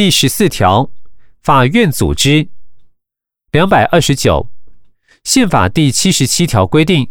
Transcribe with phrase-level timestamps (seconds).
[0.00, 0.88] 第十四条，
[1.42, 2.48] 法院组织。
[3.52, 4.48] 两百二十九，
[5.24, 7.08] 宪法第七十七条规定，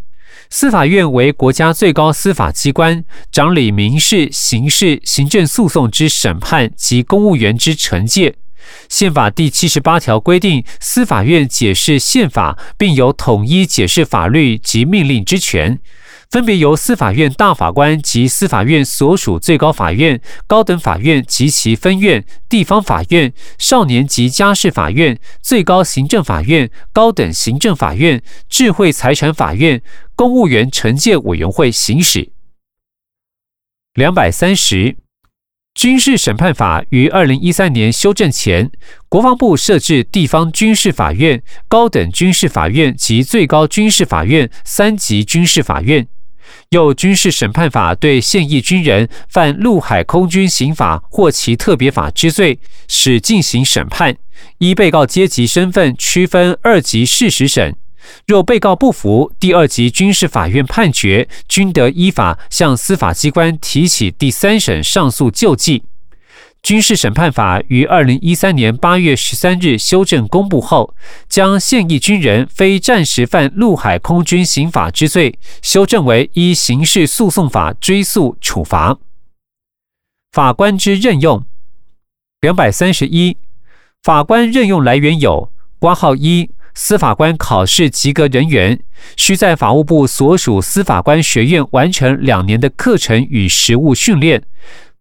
[0.49, 8.37] 司法院为国家最高司法机关，掌理民事、刑事、行政诉讼之审判及公务员之惩戒。
[8.89, 15.79] 宪法第七十八条规定，司法院解释宪法，并有统一解释法律及命令之权。
[16.29, 29.81] 分别由司法院大法官及司法院所属最高法院、高等法院及其分院、地方法院、少年及家事法院、最高行政法院、高等行政法院、智慧财产法院、
[30.15, 32.31] 公务员惩戒委员会行使。
[33.95, 34.97] 两百三十，
[35.73, 38.69] 军事审判法于二零一三年修正前，
[39.09, 46.07] 国防部设置地方军事法院、高等军事法院及最高军事法院三级军事法院。
[46.69, 54.15] 又军事审判法对现役军人犯陆海空军刑法或其特别法之罪，使进行审判，
[54.59, 57.75] 依被告阶级身份区分二级事实审。
[58.25, 65.83] 若被告不服第二级军事法院判决，均得依法向司法机关提起第三审上诉救济。
[66.61, 70.93] 军事审判法于二零一三年八月十三日修正公布后，
[71.27, 78.97] 将现役军人非战时犯陆海空军刑法之罪，修正为依刑事诉讼法追诉处罚。
[80.31, 81.43] 法官之任用，
[82.41, 83.37] 两百三十一，
[84.03, 88.79] 法官任用来源有：挂号一，司法官考试及格人员，
[89.15, 94.43] 需在法务部所属司法官学院完成两年的课程与实务训练。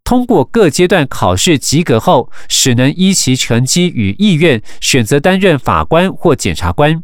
[0.09, 7.03] 通过各阶段考试及格后，使能依其成绩与意愿选择担任法官或检察官。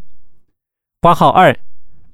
[1.03, 1.55] 挂号二，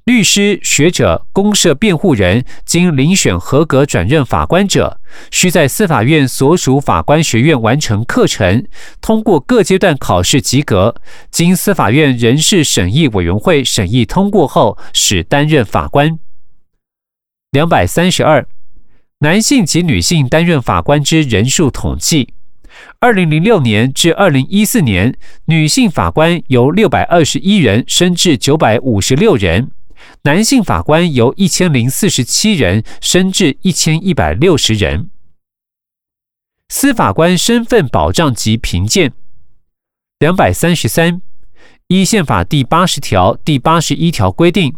[0.02, 8.66] 律师、学者、公社辩护人经遴选合格转任法官者，需在司法院所属法官学院完成课程，
[9.00, 10.96] 通过各阶段考试及格，
[11.30, 16.18] 经司法院人事审议委员会审议通过后，使担任法官。
[17.52, 18.44] 两百三十二。
[19.22, 22.32] 男性及女性担任法官之人数统计：
[23.00, 25.14] 二零零六年至二零一四年，
[25.44, 29.72] 女性法官由六百二十一人升至九百五十六人，
[30.22, 35.10] 男性法官由一千零四十七人升至一千一百六十人。
[36.70, 39.12] 司法官身份保障及评鉴：
[40.18, 41.20] 两百三十三，
[41.88, 44.74] 依宪法第八十条、第八十一条规定，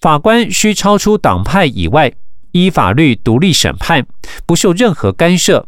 [0.00, 2.14] 法官需超出党派以外。
[2.54, 4.06] 依法律独立审判，
[4.46, 5.66] 不受任何干涉。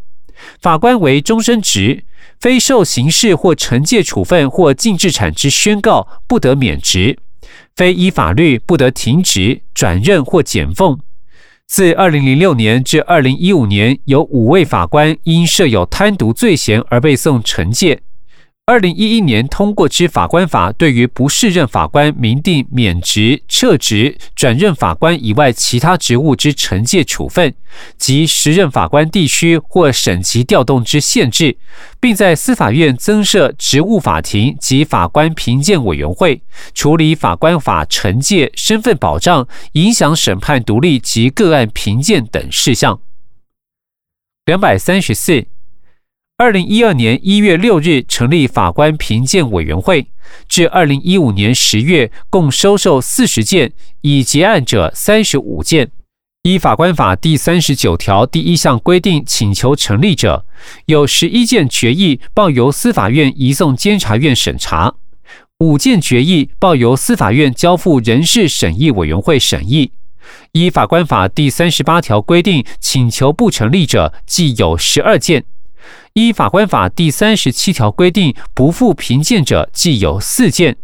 [0.61, 2.05] 法官为终身职，
[2.39, 7.17] 非受刑事或惩戒处分或禁制产之宣告，不得免职；
[7.75, 11.01] 非依法律不得停职、转任或减俸。
[11.67, 18.01] 自二零零六年至二零一五年，有五位法官因设有贪渎罪嫌而被送惩戒。
[18.69, 27.55] 二零一一年通过之法官法，对于不适任法官明定免职、撤职、转任法官以外其他职务之惩戒处分，
[27.97, 31.57] 及时任法官地区或省级调动之限制，
[32.01, 36.43] 并在司法院增设职务法庭及法官评鉴委员会，
[36.75, 42.99] 处理法官法惩戒、身份保障、影响审判独立及个案评鉴等事项。
[44.45, 45.47] 两百三十四。
[46.39, 50.07] 二零一二年一月六日成立法官评鉴委员会，
[50.47, 55.91] 至二零一五年十月共收受四十件，已结案者三十五件。
[56.43, 60.45] 依法官法第三十九条第一项规定请求成立者，
[60.85, 64.97] 有十一件决议报由司法院移送监察院审查，
[65.61, 69.93] 五件决议报由司法院交付人事审议委员会审议。
[70.53, 75.45] 依法官法第三十八条规定请求不成立者，计有十二件。
[76.15, 80.77] 依法官法第三十七条规定，不负评鉴者，计有四件，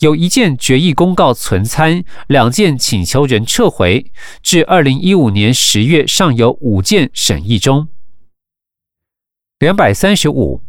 [0.00, 4.10] 有一件决议公告存参，两件请求人撤回。
[4.42, 7.88] 至二零一五年十月，尚有五件审议中。
[9.58, 10.62] 两百三十五，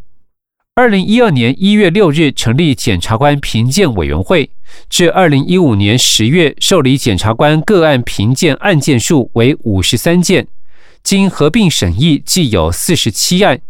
[0.73, 4.49] 二零一二年一月六日成立检察官评鉴委员会，
[4.89, 10.47] 至二零一五年十月受理检察官个案评鉴案件数为五十三件，
[11.03, 13.61] 经合并审议，计有四十七案。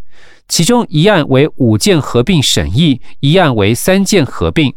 [0.47, 4.73] 其中一案为五件合并审议，一案为三件合并，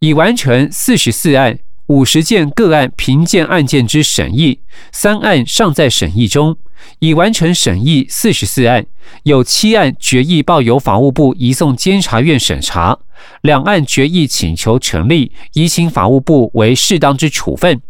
[0.00, 4.58] 已完成四十四案五十件个案评鉴案件之审议，
[4.90, 6.56] 三案尚在审议中，
[6.98, 8.84] 已完成审议四十四案，
[9.22, 12.98] 有七案决议报由法务部移送监察院审查，
[13.42, 17.80] 两案决议请求成立，移请法务部为适当之处分，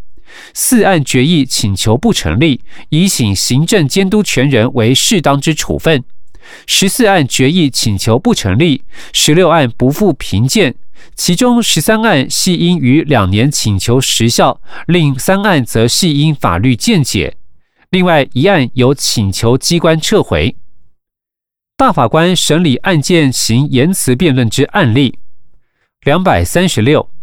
[0.52, 6.04] 四案决议请求不成立，移请行政监督权人为适当之处分。
[6.66, 8.82] 十四案决议请求不成立，
[9.12, 10.74] 十六案不复评鉴，
[11.14, 17.36] 其中十三案系因于两年请求时效，另三案则系因法律见解。
[17.90, 20.56] 另外一案由请求机关撤回。
[21.76, 25.18] 大法官审理案件行言辞辩论之案例，
[26.02, 27.13] 两百三十六。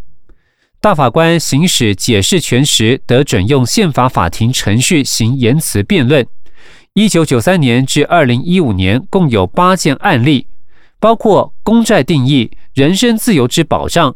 [0.82, 6.26] 大法官行使解释权时，得准用宪法法庭程序行言辞辩论。
[6.96, 10.48] 一九九三年至二零一五年，共有八件案例，
[11.00, 14.16] 包括公债定义、人身自由之保障、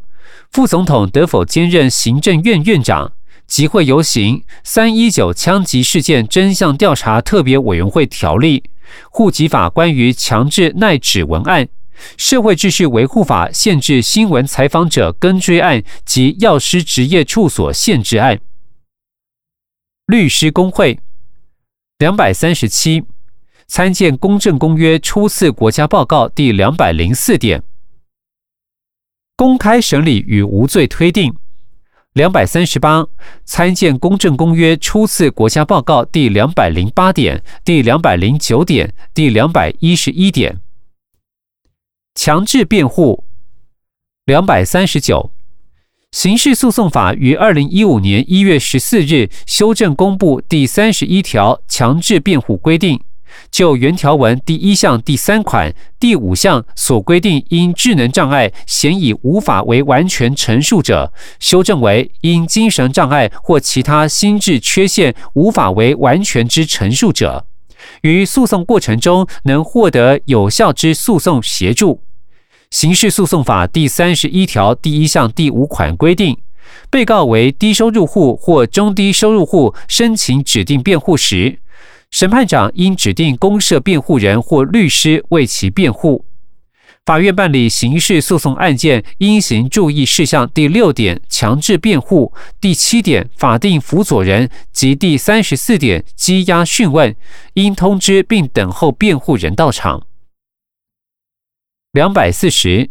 [0.50, 3.12] 副总统得否兼任行政院院长、
[3.46, 8.64] 集会游行、三一九枪击事件真相调查特别委员会条例、
[9.08, 11.68] 户籍法关于强制耐指纹案。
[12.16, 18.40] 社会秩序维护法限制新闻采访者跟追案及药师职业处所限制案。
[20.06, 21.00] 律师工会
[21.98, 23.04] 两百三十七
[23.66, 27.62] 参见公正公约初次国家报告第两百零四点。
[29.36, 31.36] 公开审理与无罪推定
[32.14, 33.06] 两百三十八
[33.44, 40.58] 参见公正公约初次国家报告第两百零八点、第两百零九点、第两百一十一点。
[42.16, 43.24] 强制辩护，
[44.24, 45.32] 两百三十九，
[46.12, 52.98] 刑事诉讼法于二零一五年一月十四日修正公布第三十一条强制辩护规定，
[53.50, 67.46] 就原条文第一项第三款、第五项所规定因智能障碍显已无法为完全陈述者，修正为因精神障碍或其他心智缺陷无法为完全之陈述者，
[68.00, 72.05] 于诉讼过程中能获得有效之诉讼协助。
[72.70, 76.36] 刑事诉讼法第三十一条第一项第五款规定，
[76.90, 81.60] 被告为低收入户或中低收入户申请指定辩护时，
[82.10, 86.24] 审判长应指定公社辩护人或律师为其辩护。
[87.04, 97.14] 法院办理刑事诉讼案件应行注意事项第六点强制辩护、第七点法定辅佐人及第三十四点羁押讯问，
[97.54, 100.05] 应通知并等候辩护人到场。
[101.96, 102.90] 两百四十，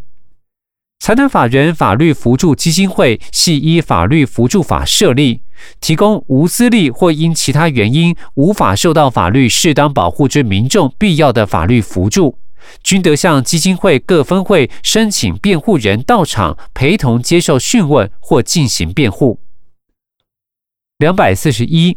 [0.98, 5.44] 财团法人法律扶助基金会系依法律扶助法设立，
[5.80, 12.40] 提供无资历或因其他原因无法受到法律适当保护之民众必要的法律扶助，
[12.81, 19.40] 均得向基金会各分会申请辩护人到场陪同接受讯问或进行辩护。
[20.98, 21.96] 两百四十一，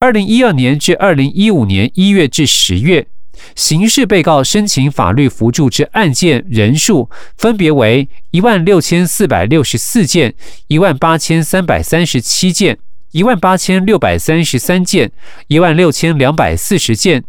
[0.00, 3.06] 二零一二年至二零一五年一月至十月。
[3.54, 10.34] 刑事被告申请法律扶助之案件人数分别为一万六千四百六十四件、
[10.68, 12.78] 一万八千三百三十七件、
[13.12, 15.10] 一万八千六百三十三件、
[15.48, 17.24] 一万六千两百四十件。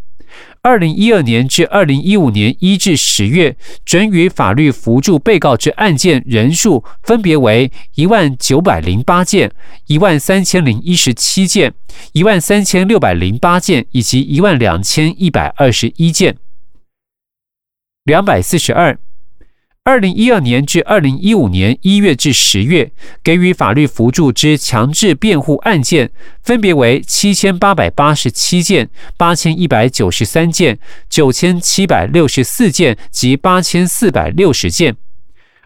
[0.62, 9.52] 二零一二年至二零一五年一至十月，准予法律扶助被告之案件人数分别为一万九百零八件、
[9.88, 11.74] 一万三千零一十七件、
[12.14, 16.38] 一万三千六百零八件以及一万两千一百二十一件。
[18.06, 18.98] 两百四十二。
[19.86, 22.90] 二零一二年至二零一五年一月至十月，
[23.22, 26.10] 给予法律扶助之强制辩护案件，
[26.42, 34.96] 分别为七千八百八十七件、八千一百九十三件、九千七百六十四件及八千四百六十件。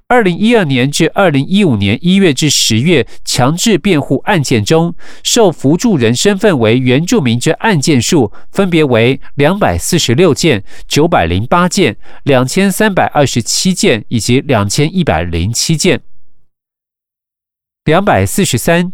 [0.09, 15.99] 二零一二年至二零一五年一月至十月，强制辩护案件中，受扶助人身份为原住民之案件数分别为两百四十六件、九百零八件、两千三百二十七件以及两千一百零七件。
[17.83, 18.93] 两百四十三。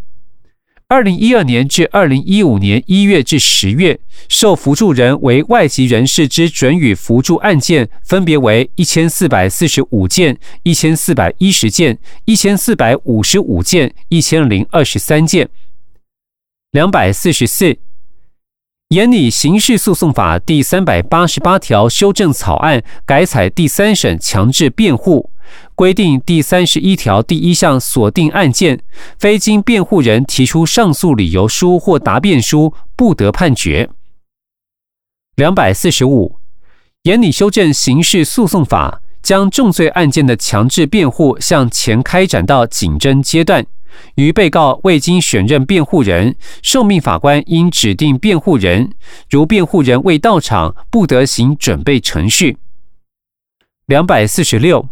[0.89, 3.99] 二零一二年至二零一五年一月至十月，
[4.29, 15.49] 受扶助人为外籍人士之准予扶助案件，分别为一千四百四十五件、一千四百一十件、一千四百五十五件、一千零二十三件。
[16.71, 17.77] 两百四十四，
[18.89, 25.31] 严拟刑事诉讼法第三百八十八条修正草案，改采第三审强制辩护。
[25.75, 28.81] 规定第三十一条第一项锁定案件，
[29.17, 33.89] 非经辩护人提出上诉理由书或答辩书，不得判决。
[35.35, 36.37] 两百四十五，
[37.03, 43.65] 严拟修正刑事诉讼法，将重罪案件的强制辩护向前开展到警侦阶段。
[44.15, 48.93] 于被告未经选任辩护人，受命法官应指定辩护人，
[49.29, 52.57] 如辩护人未到场，不得行准备程序。
[53.85, 54.87] 两百四十六。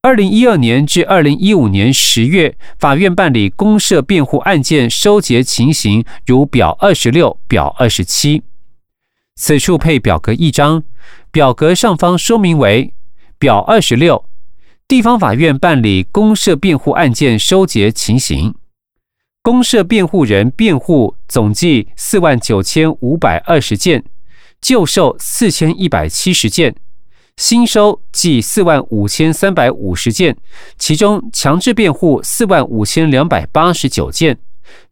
[0.00, 8.44] 二零一二年至二零一五年十月，法院办理公设辩护案件收结情形，如表二十六、表二十七。
[9.34, 10.84] 此处配表格一张，
[11.32, 12.94] 表格上方说明为
[13.40, 14.24] 表二十六，
[14.86, 18.54] 地方法院办理公社辩护案件收结情形。
[19.42, 24.04] 公社辩护人辩护总计四万九千五百二十件，
[24.60, 26.76] 就售四千一百七十件，
[27.38, 30.36] 新收计四万五千三百五十件，
[30.76, 34.40] 其中强制辩护四万五千两百八十九件，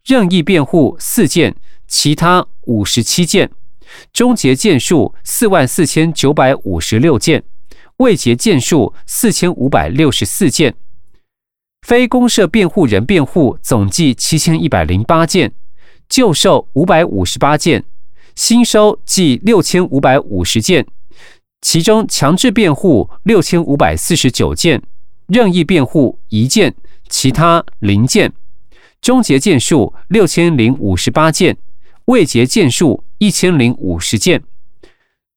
[0.05, 1.53] 任意辩护四件，
[1.89, 3.51] 其他五十七件。
[4.13, 7.43] 终结件数四万四千九百五十六件，
[7.97, 10.73] 未结件数四千五百六十四件，
[11.81, 15.51] 非公社辩护人辩护总计七千一百零八件，
[16.07, 17.83] 旧售五百五十八件，
[18.35, 20.85] 新收计六千五百五十件，
[21.61, 24.81] 其中强制辩护六千五百四十九件，
[25.27, 26.75] 任意辩护一件，
[27.09, 28.31] 其他零件，
[29.01, 31.57] 终结件数六千零五十八件。
[32.05, 34.41] 未结件数一千零五十件，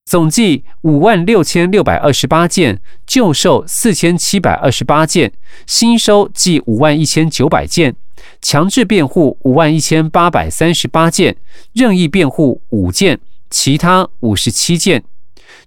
[0.04, 5.32] 总计五万六千六百二十八件，旧售四千七百二十八件，
[5.66, 7.96] 新收计五万一千九百件，
[8.40, 11.36] 强制辩护五万一千八百三十八件，
[11.72, 13.18] 任意辩护五件，
[13.50, 15.02] 其他五十七件，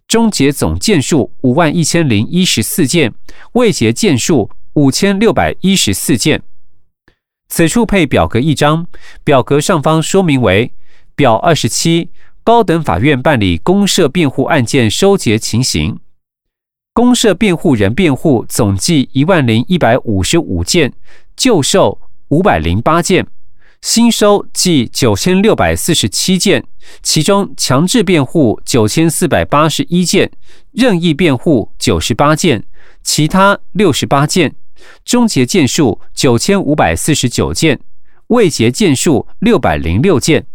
[0.08, 3.14] 终结总件数五万一千零一十四件，
[3.54, 6.42] 未结件数五千六百一十四件。
[7.48, 8.88] 此处配表格一张，
[9.24, 10.72] 表格上方说明为。
[11.16, 12.10] 表二十七，
[12.44, 16.00] 高等法院办理公社辩护案件收结情形。
[16.92, 20.94] 公社辩护人辩护总计一万零一百五十五件，
[21.36, 23.28] 就受五百零八件，
[23.84, 26.64] 新收计九千六百四十七件，
[27.02, 30.32] 其中强制辩护九千四百八十一件，
[30.72, 32.64] 任意辩护九十八件，
[33.04, 34.56] 其他六十八件，
[35.04, 37.78] 终结件数九千五百四十九件，
[38.28, 40.48] 未结件数六百零六件。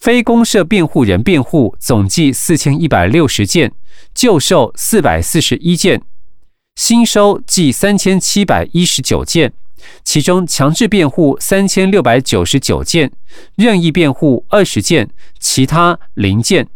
[0.00, 3.72] 非公社辩护人辩护总计四千一百六十件，
[4.12, 6.02] 旧售四百四十一件，
[6.74, 9.52] 新收计三千七百一十九件，
[10.04, 13.10] 其中强制辩护三千六百九十九件，
[13.56, 16.68] 任意辩护二十件，其他零件，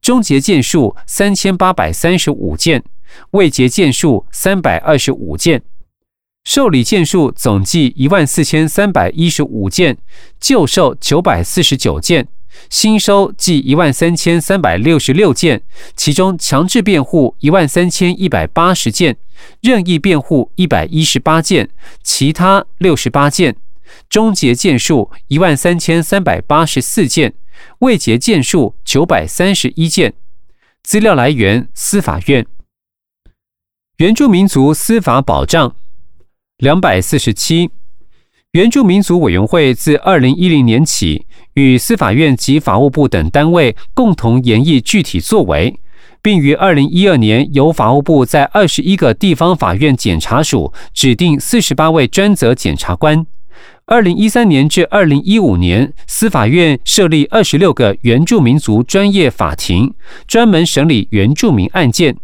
[0.00, 2.82] 终结件数三千八百三十五件，
[3.30, 5.62] 未结件数三百二十五件，
[6.44, 9.98] 受理件数总计一万四千三百一十五件，
[10.40, 12.28] 旧售九百四十九件。
[12.70, 15.62] 新收计一万三千三百六十六件，
[15.96, 19.16] 其中强制辩护一万三千一百八十件，
[19.60, 21.70] 任意辩护一百一十八件，
[22.02, 23.56] 其他六十八件。
[24.10, 27.32] 终结件数一万三千三百八十四件，
[27.78, 30.12] 未结件数九百三十一件。
[30.82, 32.46] 资料来源：司法院。
[33.96, 35.74] 原住民族司法保障
[36.58, 37.70] 两百四十七。
[38.52, 41.26] 原住民族委员会自二零一零年起，
[41.58, 45.80] 与司法院及法务部等单位共同研议具体作为，
[46.22, 53.26] 并于二零一二年由法务部在二十一个地方法院检察署指定四十八位专责检察官。
[53.86, 59.92] 二零一三年至二零一五年，司法院设立二十六个原住民族专业法庭，
[60.26, 62.16] 专门审理原住民案件，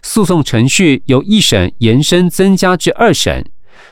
[0.00, 3.44] 诉讼程序由一审延伸增加至二审。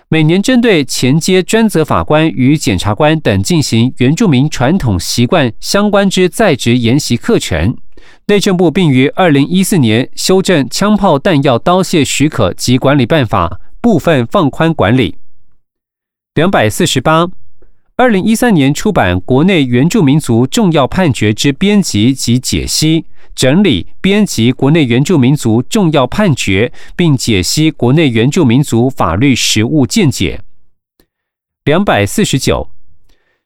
[0.09, 7.77] 每年针对前阶专责法官与检察官等进行原住民传统习惯相关之在职研习课程。
[8.27, 13.49] 内政部并于二零一四年修正《枪炮弹药刀械许可及管理办法》，
[13.81, 15.17] 部分放宽管理。
[16.35, 17.27] 两百四十八，
[17.99, 23.01] 二零一三年出版《国内原住民族重要判决之编辑及解析》。
[23.35, 30.43] 整理编辑国内原住民族重要判决，并解析国内原住民族法律实务见解。
[31.65, 32.69] 两百四十九，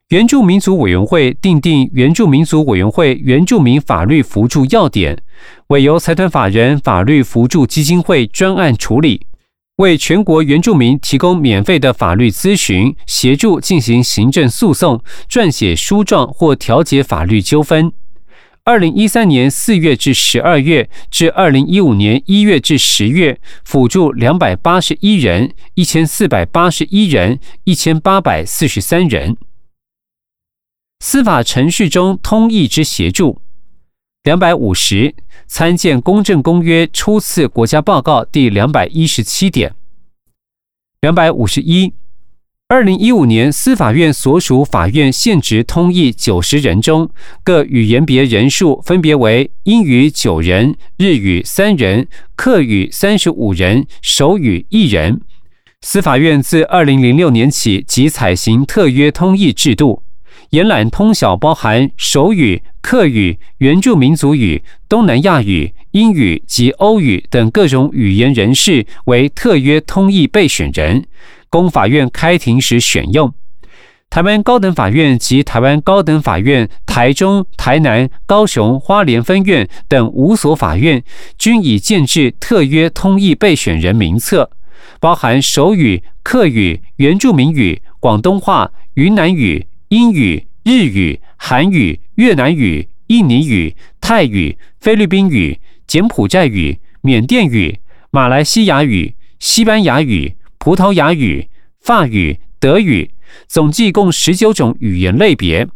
[0.09, 5.23] 原住民族委员会订定原住民族委员会原住民法律辅助要点，
[5.69, 9.27] 委由财团法人法律辅助基金会专案处理，
[9.81, 17.91] 为全国原住民提供免费的法律咨询，协助进行行政诉讼、撰写书状或调解法律纠纷。
[18.65, 29.39] 二零一三年四月至十二月，至二零一五年一月至十月，辅助两百八十一人，一千四百八十一人，一千八百四十三人。
[31.03, 33.41] 司法程序中通译之协助，
[34.23, 35.15] 两百五十，
[35.47, 39.75] 参见《公正公约》初次国家报告第两百一十七点。
[41.01, 41.95] 两百五十一。
[42.69, 47.09] 二零一五年，司法院所属法院现职通译九十人中，
[47.43, 55.23] 各语言别人数分别为英语九人、日语三人、客语三十五人、手语一人。
[55.81, 60.03] 司法院自二零零六年起即采行特约通译制度，
[60.51, 71.05] 延揽通晓包含手语、客语、原住民族语、东南亚语、英语及欧语等各种语言人士为特约通译备选人，
[71.49, 73.33] 供法院开庭时选用。
[74.09, 81.01] 台湾高等法院及台湾高等法院台中、台南、高雄、花莲分院等五所法院
[81.39, 84.51] 均已建制特约通译备选人名册，
[84.99, 97.81] 包含手语、客语、原住民语、广东话、云南语、英语、日语、韩语、越南语、印尼语、泰语、菲律宾语、柬埔寨语、缅甸语、
[98.13, 101.49] 马来西亚语、西班牙语、葡萄牙语、
[101.81, 103.11] 法语、德语。
[103.49, 105.67] 总计共十九种语言类别，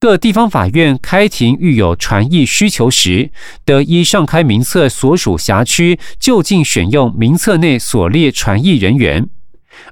[0.00, 3.30] 各地方法院开庭遇有传译需求时，
[3.66, 9.28] 得依上开名册所属辖区就近选用名册内所列传译人员。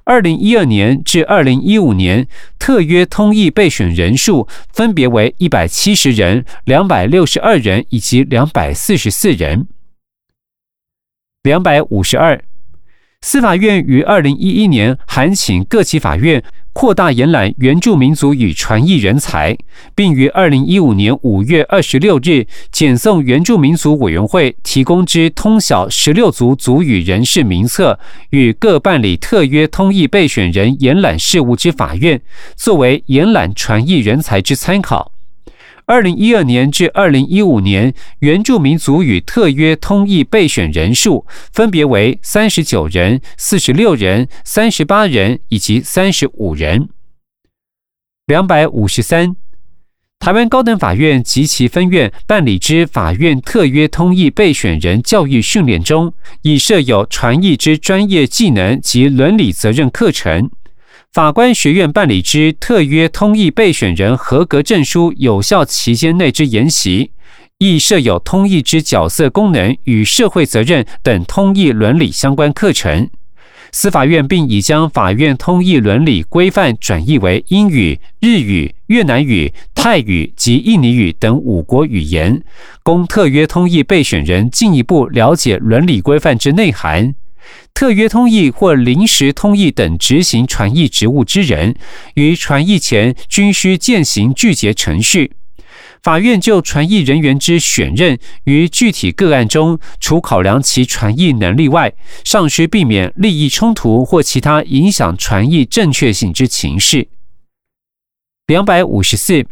[0.05, 2.27] 二零一二年至二零一五年，
[2.59, 9.69] 特约通译备选人数分别为一百七十人、两百六十二人以及两百四十四人。
[11.43, 12.43] 两百五十二，
[13.23, 16.43] 司法院于二零一一年函请各级法院。
[16.81, 19.55] 扩大延揽原住民族与传译人才，
[19.95, 32.19] 并于二零一五年五月二十六日检送原住民族委员会提供之通晓十六族族语人士名册，与各办理特约通译备选人延揽事务之法院，
[32.57, 35.13] 作为延揽传译人才之参考。
[35.91, 46.89] 二零一二年至二零一五年，原住民族与特约通译备选人数分别为三十九人、四十六人、三十八人以及三十五人。
[48.27, 49.35] 两百五十三，
[50.21, 60.53] 台湾高等法院及其分院办理之法院特约通译备选人教育训练中，已设有传译之专业技能及伦理责任课程。
[61.13, 67.11] 法官学院办理之特约通译备选人合格证书有效期间内之研习，
[67.59, 73.11] 亦设有通译之角色功能与社会责任等通译伦理相关课程。
[73.73, 82.41] 司法院并已将法院通译伦理规范转译为英语、日语、越南语、泰语及印尼语等五国语言，
[82.85, 87.17] 供特约通译备选人进一步了解伦理规范之内涵。
[87.73, 91.75] 特约通译或临时通译等执行传译职务之人，
[92.15, 95.33] 于传译前均需践行拒绝程序。
[96.03, 101.93] 法院就传译人员之选任，于具体个案中，除考量其传译能力外，
[102.25, 107.09] 尚需避免利益冲突或其他影响传译正确性之情事。
[108.47, 109.45] 两百五十四，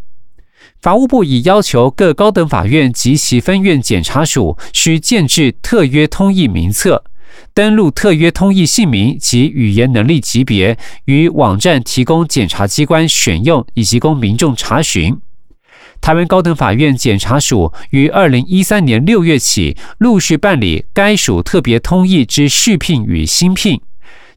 [0.81, 7.05] 法务部已要求各高等法院及其分院检察署需建制特约通译名册。
[7.55, 15.19] 登录特约通译姓名及语言能力级别，与网站提供检察机关选用以及供民众查询。
[16.01, 23.81] 台湾高等法院检察署于二零一三年六月起陆续办理该署特别通译之续聘与新聘，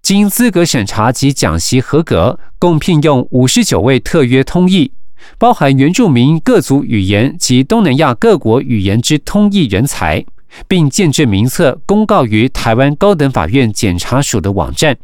[0.01, 4.91] 经资格审查及讲习合格，共聘用五十九位特约通译，
[5.37, 10.25] 包含原住民各族语言及东南亚各国语言之通译人才。
[10.67, 14.97] 并建制名册公告于台湾高等法院检察署的网站。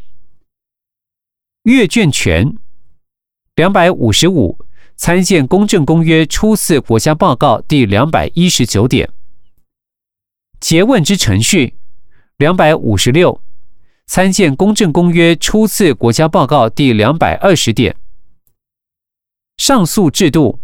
[1.63, 2.55] 阅卷权
[3.55, 4.57] 两百五十五，
[4.95, 9.10] 参见《公正公约》初次国家报告第两百一十九点。
[10.62, 11.75] 诘问之程序
[12.38, 13.41] 两百五十六，
[14.05, 17.95] 参见《公正公约》初次国家报告第两百二十点。
[19.57, 20.60] 上诉制度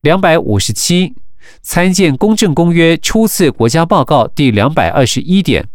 [0.00, 1.14] 两百五十七。
[1.62, 5.68] 参见《公正公约》初次国家报告第两百二十一点。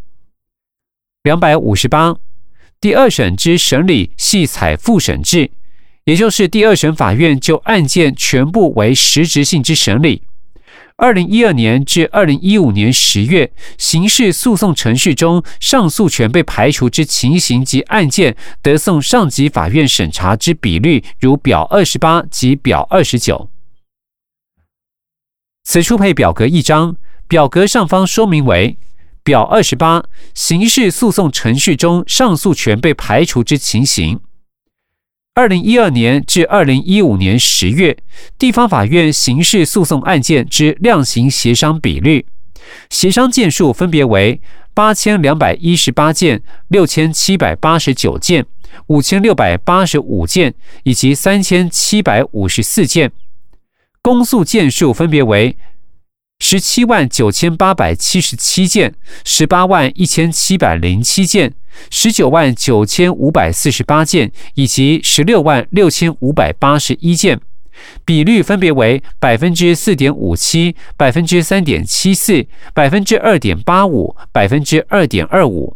[1.23, 2.15] 两百五十八，
[2.79, 5.49] 第二审之审理系采复审制，
[6.03, 10.21] 也就是第二审法院就案件全部为实质性之审理。
[10.97, 23.49] 二零一二年至二零一五年十月，刑事诉讼程序中上诉权被排除之情形及案件得送上级法院审查之比率，如表二十八及表二十九。
[25.67, 26.95] 此处配表格一张，
[27.27, 28.77] 表格上方说明为
[29.23, 34.19] 表二十八，刑事诉讼程序中上诉权被排除之情形。
[35.33, 37.97] 二零一二年至二零一五年十月，
[38.37, 42.27] 地方法院刑事诉讼案件之量刑协商比率，
[42.91, 44.39] 协商件数分别为
[44.75, 48.45] 八千两百一十八件、六千七百八十九件、
[48.87, 53.11] 五千六百八十五件以及三千七百五十四件。
[54.05, 55.57] 公诉件数分别为
[56.37, 61.55] 十七万九千八百七十七件、十八万一千七百零七件、
[61.89, 67.41] 十九万九千五百四十八件以及十六万六千五百八十一件，
[68.05, 75.75] 比率分别为百分之四点五七、百分之三点七四、百分之二点八五、百分之二点二五。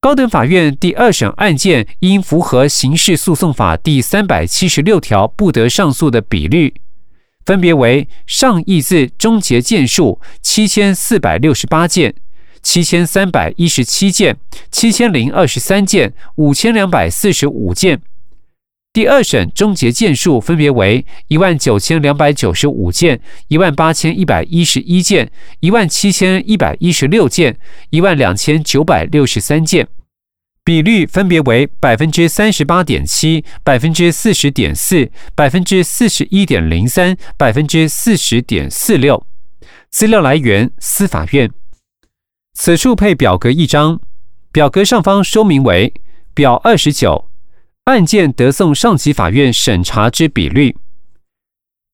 [0.00, 6.72] 高等法院第二审案件应符合刑事诉讼法第三百七十六条不得上诉的比率，
[7.44, 12.14] 分别为上亿字终结件数七千四百六十八件、
[12.62, 14.36] 七千三百一十七件、
[14.70, 18.00] 七千零二十三件、五千两百四十五件。
[18.92, 27.56] 第二审终结件数分别为一万九千两百九十五件、一万八千一百一十一件、一万七千一百一十六件、
[27.90, 29.86] 一万两千九百六十三件，
[30.64, 39.24] 比率分别为百分之三十八点七、百分之四十点四、百分之四十一点零三、百分之四十点四六。
[39.90, 41.48] 资料来源：司法院。
[42.54, 44.00] 此处配表格一张，
[44.50, 45.92] 表格上方说明为
[46.34, 47.27] 表二十九。
[47.88, 50.76] 案件得送上级法院审查之比率：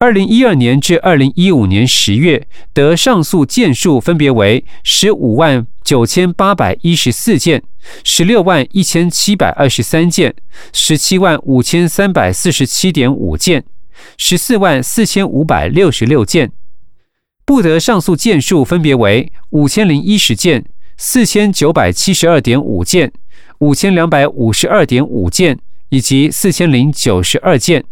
[0.01, 7.63] 二零一二年至二零一五年十月得上诉件数分别为十五万九千八百一十四件、
[8.03, 10.35] 十六万一千七百二十三件、
[10.73, 13.65] 十七万五千三百四十七点五件、
[14.19, 16.49] 十四万四千五百六十六件；
[17.45, 20.65] 不得上诉件数分别为五千零一十件、
[20.97, 23.13] 四千九百七十二点五件、
[23.61, 25.61] 五千两百五十二点五件。
[25.89, 27.85] 以及四千零九十二件，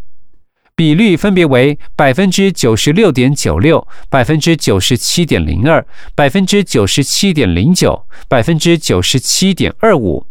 [0.74, 10.26] 比率分别为百分之九十六点九六、百分之九十七点零二、百分之九十七点零九、百分之九十七点二五。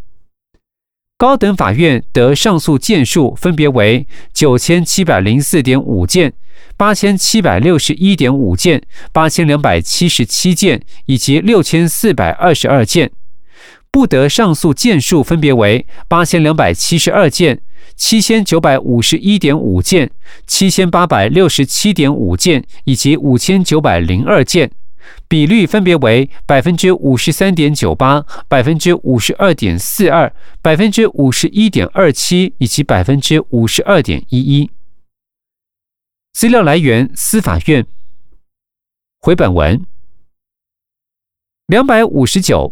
[1.17, 6.33] 高等法院得上诉件数分别为九千七百零四点五件、
[6.75, 8.81] 八千七百六十一点五件、
[9.13, 13.11] 八千两百七十七件以及六千四百二十二件。
[13.91, 17.61] 不得上诉件数分别为八千两百七十二件、
[17.95, 20.09] 七千九百五十一点五件、
[20.47, 24.71] 七千八百六十七点五件以及五千九百零二件，
[25.27, 34.71] 比率分别为百分之五十三点九八、百分之五十二点四二、百分之五十一点二七以及百分之五十二点一一。
[36.31, 37.85] 资料来源：司法院。
[39.19, 39.85] 回本文
[41.67, 42.71] 两百五十九。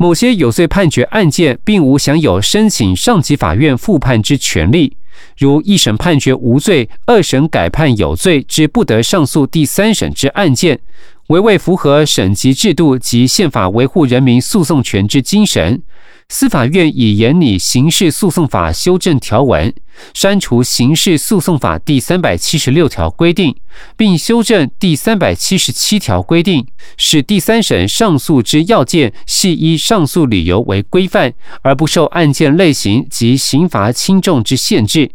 [0.00, 4.96] 某些有罪判决案件，并无享有申请上级法院复判之权利，
[5.36, 10.78] 如一审判决无罪，二审改判有罪之不得上诉第三审之案件，
[11.26, 15.82] 为未符合省级制度及宪法维护人民诉讼权之精神。
[16.30, 19.74] 司法院已研拟刑事诉讼法修正条文，
[20.12, 23.56] 删除刑事诉讼法第三百七十六条规定，
[23.96, 26.66] 并修正第三百七十七条规定，
[26.98, 35.10] 使第三审上诉之要件系依上诉理由为规范，而不受案件类型及刑罚轻重之限制。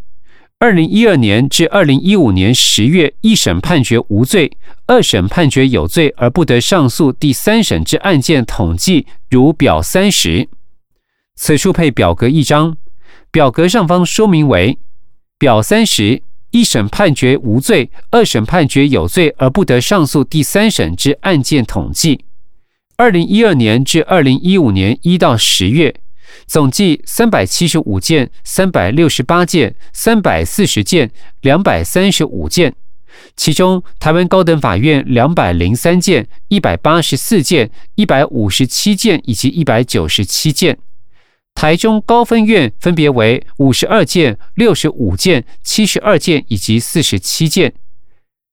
[0.57, 4.51] 二零一二年至二零一五年十月，一审判决无罪，
[4.87, 10.49] 二审判决有罪而不得上诉第三审之案件统计，如表三十。
[11.35, 12.77] 此处配表格一张，
[13.31, 14.77] 表格上方说明为
[15.37, 22.25] 表三十一审判决无罪，二审判决有罪而不得上诉第三审之案件统计。
[22.95, 25.95] 二零一二年至二零一五年一到十月，
[26.45, 31.09] 总计三百七十五件、三百六十八件、三百四十件、
[31.41, 32.75] 两百三十五件，
[33.35, 40.77] 其中台湾高等法院两百零三件、一百八十四件、一百五十七件以及一百九十七件。
[41.55, 47.71] 台中高分院分别为五十二件、六十五件、七十二件以及四十七件；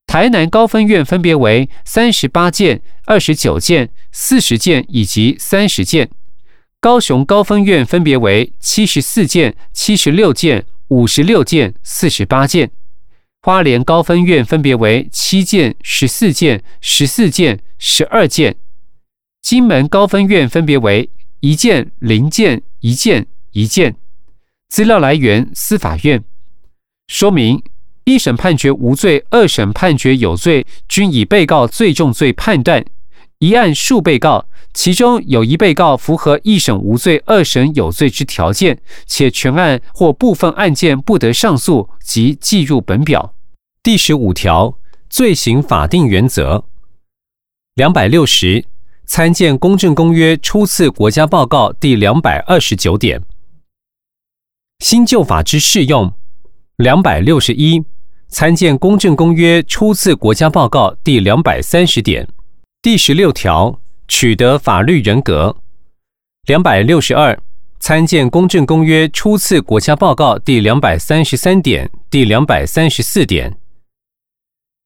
[0.06, 6.06] 台南高分院分别为三十八件、二十九件、四十件以及三十件；
[6.80, 12.68] 高雄高分院分别为七十四件、七十六件、五十六件、四十八件；
[13.42, 18.52] 花莲高分院分别为七件、十四件、十四件、十二件；
[19.42, 22.62] 金门高分院分别为一件、零件。
[22.82, 23.94] 一件一件，
[24.70, 26.24] 资料来源司法院。
[27.08, 27.62] 说明：
[28.04, 32.82] 一审判决无罪，二审判决有罪，均以被告最重罪判断。
[33.40, 43.34] 一案数被告，其中有一被告符合一审无罪、二审有罪之条件，且全案或部分案件不得上诉，即记入本表。
[43.82, 44.78] 第十五条
[45.10, 46.64] 罪行法定原则。
[47.74, 48.64] 两百六十。
[49.12, 53.20] 参见《公正公约》初次国家报告第两百二十九点。
[54.78, 56.12] 新旧法之适用，
[56.76, 57.84] 两百六十一。
[58.28, 62.28] 参见《公正公约》初次国家报告第两百三十点。
[62.80, 65.56] 第十六条，取得法律人格。
[66.46, 67.36] 两百六十二。
[67.80, 73.58] 参见《公正公约》初次国家报告第两百三十三点、第两百三十四点。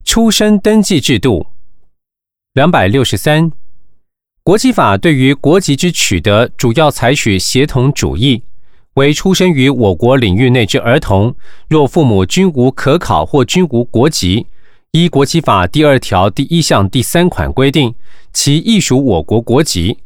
[0.03, 1.49] 出生登记制度
[2.55, 3.53] 两百六十三。
[4.45, 8.43] 国际法对于国籍之取得，主要采取协同主义。
[8.93, 11.35] 为出生于我国领域内之儿童，
[11.67, 14.47] 若父母均无可考或均无国籍，
[14.91, 17.95] 依国籍法第二条第一项第三款规定，
[18.35, 19.97] 其亦属我国国籍。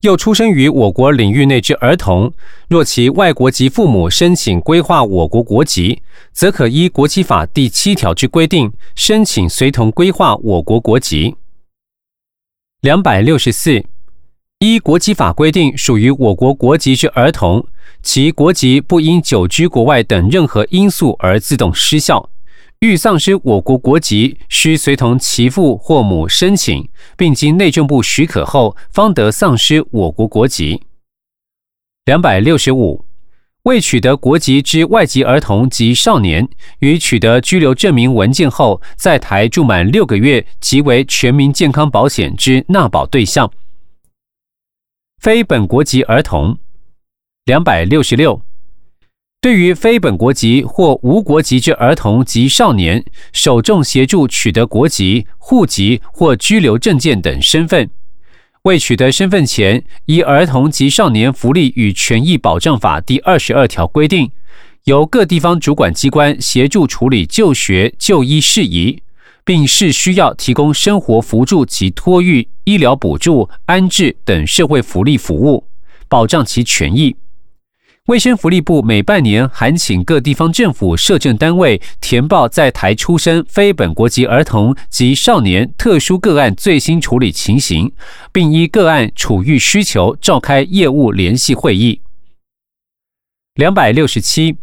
[0.00, 2.32] 又出生于我国领域内之儿童，
[2.70, 6.00] 若其外国籍父母申请规划我国国籍，
[6.32, 11.36] 则可依国籍法第七条之规定，申请随同规划我国国籍。
[12.82, 13.84] 两百六十四。
[14.58, 17.64] 依国籍法规定，属于我国国籍之儿童，
[18.02, 22.28] 其国籍不因久居国外等任何因素而自动失效。
[22.80, 30.82] 欲丧失我国国籍，需随同其父或母申请，并经内政部许可后，方得丧失我国国籍。
[32.06, 33.04] 两百六十五，
[33.64, 36.48] 未取得国籍之外籍儿童及少年，
[36.80, 43.52] 于取得居留证明文件后，在台住满六个月，即为全民健康保险之纳保对象。
[45.20, 46.58] 非本国籍儿童，
[47.44, 48.42] 两百六十六。
[49.40, 57.88] 对于非本国籍或无国籍之儿童及少年，首重协助取得国籍、户籍或居留证件等身份。
[58.64, 64.30] 未取得身份前，依《儿童及少年福利与权益保障法》第二十二条规定，
[64.84, 69.02] 由各地方主管机关协助处理就学、就医事宜。
[69.44, 75.66] 并是需要提供生活扶助及托育、医疗补助、安置等社会福利服务，
[76.08, 77.16] 保障其权益。
[78.12, 87.90] 卫生福利部每半年函请各地方政府社政单位填报在台出生非本国籍儿童及少年特殊个案最新处理情形，
[88.30, 92.02] 并依个案处遇需求召开业务联系会议。
[93.54, 94.58] 两百六十七。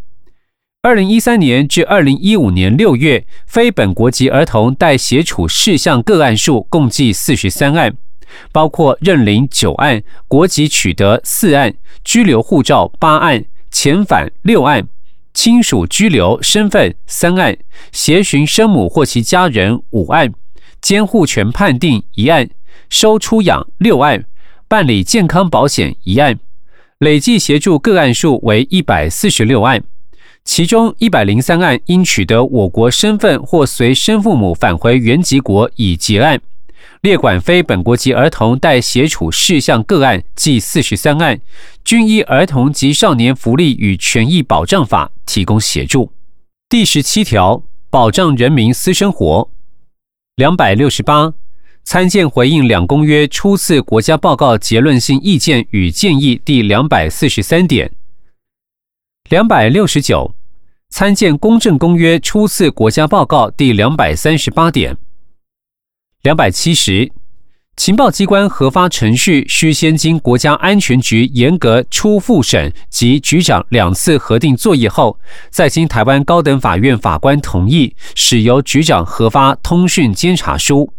[0.83, 7.97] 二零一三年至二零一五年六月，非本国籍儿童待协处事项个案数共计四十三案，
[8.51, 14.87] 包括认领九案、国籍取得四案、居留护照八案、遣返六案、
[15.33, 17.57] 亲属居留身份三案、
[17.91, 20.33] 协寻生母或其家人五案、
[20.81, 22.49] 监护权判定一案、
[22.89, 24.25] 收出养六案、
[24.67, 26.39] 办理健康保险一案，
[26.97, 29.83] 累计协助个案数为一百四十六案。
[30.45, 36.41] 其中一百零三案因取得我国身份或随生父母返回原籍国已结案，
[37.01, 41.39] 列管非本国籍儿童待协处事项个案计四十三案，
[41.85, 46.11] 均依《儿童及少年福利与权益保障法》提供协助。
[46.67, 49.49] 第十七条，保障人民私生活。
[50.35, 51.33] 两百六十八，
[51.85, 57.89] 参见回应两公约初次国家报告结论性意见与建议第两百四十三点。
[59.29, 60.35] 两百六十九，
[60.89, 64.97] 参见《公正公约》初次国家报告第两百三十八点。
[66.23, 67.09] 两百七十，
[67.77, 75.17] 情报机关核发程序需先经国家安全局严格初复审及局长两次核定作业后，
[75.49, 80.91] 再经台湾高等法院法官同意，使由局长核发通讯监察书。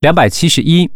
[0.00, 0.90] 两百七十一。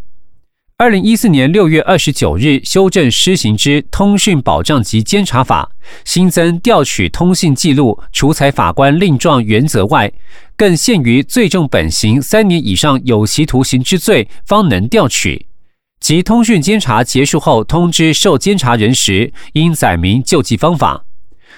[0.76, 5.70] 二零一四年六月二十九日修正施行之《通讯保障及监察法》，
[6.04, 10.12] 新增调取通信记录，除采法官令状原则外，
[10.56, 15.46] 更限于罪重本刑三年以上有期徒刑之罪方能调取。
[16.00, 21.04] 及通讯监察结束后，通知受监察人时，应载明救济方法。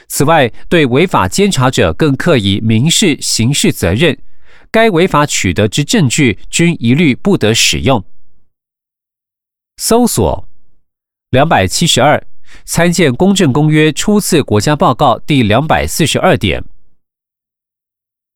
[0.09, 4.19] 此外，对违法监察者，更刻以民事、刑事责任。
[4.71, 8.05] 该违法取得之证据，均一律不得使用。
[9.79, 10.49] 搜索
[11.31, 12.27] 两百七十二，
[12.65, 16.65] 参见《公正公约》初次国家报告第两百四十二点。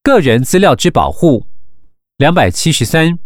[0.03, 1.47] 个人资料之保护
[2.19, 3.19] 两百七十三，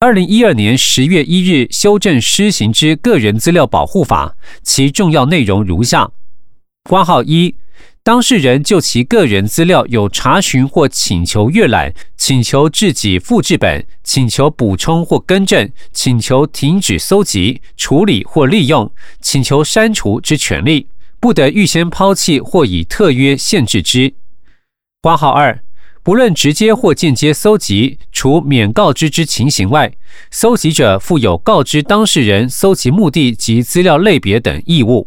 [0.00, 6.10] 二零一二年十月一日修正施行之《个人资料保护法》，其重要内容如下：
[6.82, 7.54] 括号一。
[8.04, 20.88] 当事人就其个人资料有查询或请求阅览、请求自己复制本、请求补充或更正、请求停止搜集、处理或利用、请求删除之权利，
[21.20, 24.12] 不得预先抛弃或以特约限制之。
[25.00, 25.62] 括号二，
[26.02, 29.92] 不论直接或间接搜集，除免告知之情形外，
[30.28, 35.06] 搜集者负有告知当事人搜集目的及资料类别等义务。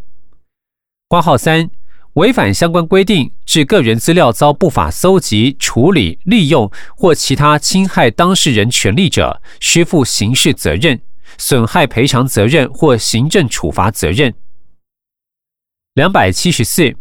[1.09, 1.69] 括号三。
[2.15, 11.01] 违反相关规定，致个人资料遭不法搜集、处理、利用或其他侵害当事人权利者，需负刑事责任、
[11.37, 14.33] 损害赔偿责任或行政处罚责任。
[15.93, 16.95] 两百七十四。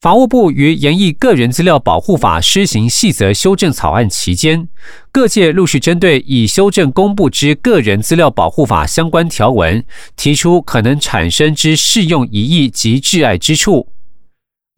[0.00, 4.68] 法务部于研议个人资料保护法施行细则修正草案期间，
[5.10, 9.82] 各界陆续针对已修正公布之个人资料保护法相关条文，
[10.14, 13.88] 提出可能产生之适用疑义及挚爱之处。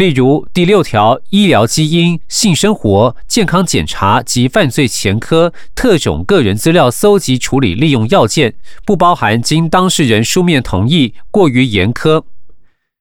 [0.01, 8.55] 例如第六条，医疗基因、性生活、健康检查及犯罪前科特种个人资料搜集处理利用要件，
[8.87, 12.25] 不包含经当事人书面同意，过于严苛。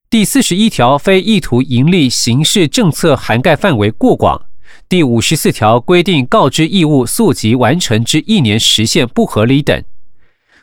[0.09, 4.41] 第四十一条，非意图盈利刑事政策涵盖范围过广。
[4.89, 9.81] 第五十四条规定，告知义务速即完成之一年实现不合理等。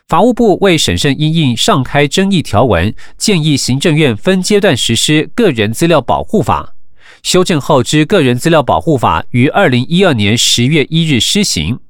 [0.08, 6.74] 法务部为审慎应应上开争议条文，建议行政院分阶段实施个人资料保护法。
[7.24, 11.80] 修正后之个人资料保护法于二零一二年十月一日施行，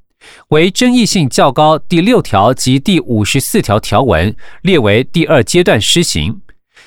[0.48, 6.40] 为争议性较高第六条及第五十四条条文列为第二阶段施行。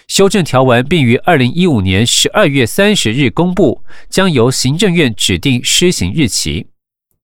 [0.07, 6.65] 修正条文并于二零一五年十二月三十日公布，将由行政院指定施行日期。